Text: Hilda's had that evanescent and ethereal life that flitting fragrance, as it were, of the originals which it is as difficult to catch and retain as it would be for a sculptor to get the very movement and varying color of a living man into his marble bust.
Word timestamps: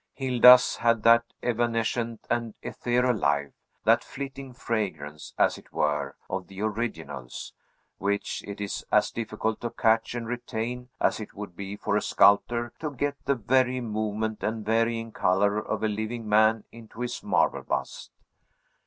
Hilda's 0.15 0.77
had 0.77 1.03
that 1.03 1.25
evanescent 1.43 2.25
and 2.27 2.55
ethereal 2.63 3.15
life 3.15 3.51
that 3.83 4.03
flitting 4.03 4.51
fragrance, 4.51 5.35
as 5.37 5.59
it 5.59 5.71
were, 5.71 6.15
of 6.27 6.47
the 6.47 6.59
originals 6.61 7.53
which 7.99 8.43
it 8.47 8.59
is 8.59 8.83
as 8.91 9.11
difficult 9.11 9.61
to 9.61 9.69
catch 9.69 10.15
and 10.15 10.27
retain 10.27 10.89
as 10.99 11.19
it 11.19 11.35
would 11.35 11.55
be 11.55 11.75
for 11.75 11.95
a 11.95 12.01
sculptor 12.01 12.73
to 12.79 12.89
get 12.89 13.13
the 13.25 13.35
very 13.35 13.79
movement 13.79 14.41
and 14.41 14.65
varying 14.65 15.11
color 15.11 15.59
of 15.59 15.83
a 15.83 15.87
living 15.87 16.27
man 16.27 16.63
into 16.71 17.01
his 17.01 17.21
marble 17.21 17.61
bust. 17.61 18.09